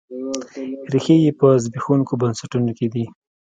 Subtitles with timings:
[0.91, 3.05] ریښې یې په زبېښونکو بنسټونو کې دي.